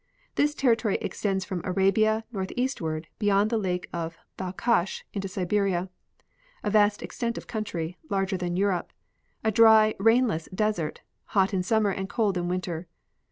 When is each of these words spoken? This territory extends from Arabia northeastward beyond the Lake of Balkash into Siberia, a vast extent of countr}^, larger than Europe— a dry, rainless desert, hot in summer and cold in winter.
This 0.33 0.55
territory 0.55 0.95
extends 0.99 1.45
from 1.45 1.61
Arabia 1.63 2.25
northeastward 2.31 3.07
beyond 3.19 3.51
the 3.51 3.59
Lake 3.59 3.87
of 3.93 4.17
Balkash 4.35 5.03
into 5.13 5.27
Siberia, 5.27 5.91
a 6.63 6.71
vast 6.71 7.03
extent 7.03 7.37
of 7.37 7.45
countr}^, 7.45 7.97
larger 8.09 8.35
than 8.35 8.57
Europe— 8.57 8.93
a 9.43 9.51
dry, 9.51 9.93
rainless 9.99 10.49
desert, 10.55 11.01
hot 11.37 11.53
in 11.53 11.61
summer 11.61 11.91
and 11.91 12.09
cold 12.09 12.35
in 12.35 12.47
winter. 12.47 12.87